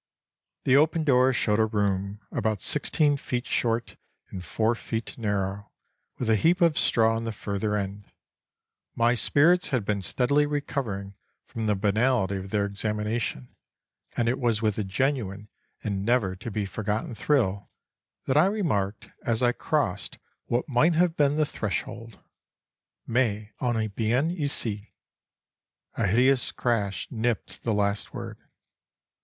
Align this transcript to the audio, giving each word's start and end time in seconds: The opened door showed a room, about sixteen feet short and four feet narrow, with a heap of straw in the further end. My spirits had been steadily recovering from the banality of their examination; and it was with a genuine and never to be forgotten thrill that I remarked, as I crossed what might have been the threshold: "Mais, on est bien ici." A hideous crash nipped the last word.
The 0.63 0.75
opened 0.75 1.05
door 1.05 1.31
showed 1.31 1.59
a 1.59 1.65
room, 1.67 2.21
about 2.31 2.59
sixteen 2.59 3.17
feet 3.17 3.45
short 3.45 3.97
and 4.31 4.43
four 4.43 4.73
feet 4.73 5.15
narrow, 5.15 5.71
with 6.17 6.27
a 6.27 6.35
heap 6.35 6.59
of 6.59 6.75
straw 6.75 7.15
in 7.17 7.23
the 7.25 7.31
further 7.31 7.75
end. 7.77 8.05
My 8.95 9.13
spirits 9.13 9.69
had 9.69 9.85
been 9.85 10.01
steadily 10.01 10.47
recovering 10.47 11.13
from 11.45 11.67
the 11.67 11.75
banality 11.75 12.37
of 12.37 12.49
their 12.49 12.65
examination; 12.65 13.49
and 14.17 14.27
it 14.27 14.39
was 14.39 14.59
with 14.59 14.79
a 14.79 14.83
genuine 14.83 15.49
and 15.83 16.03
never 16.03 16.35
to 16.35 16.49
be 16.49 16.65
forgotten 16.65 17.13
thrill 17.13 17.69
that 18.25 18.35
I 18.37 18.47
remarked, 18.47 19.07
as 19.23 19.43
I 19.43 19.51
crossed 19.51 20.17
what 20.45 20.67
might 20.67 20.95
have 20.95 21.15
been 21.15 21.37
the 21.37 21.45
threshold: 21.45 22.17
"Mais, 23.05 23.49
on 23.59 23.77
est 23.77 23.95
bien 23.95 24.31
ici." 24.31 24.95
A 25.93 26.07
hideous 26.07 26.51
crash 26.51 27.07
nipped 27.11 27.61
the 27.61 27.71
last 27.75 28.15
word. 28.15 28.39